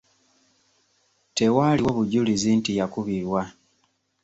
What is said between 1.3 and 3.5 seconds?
Tewaaliwo bujulizi nti yakubibwa.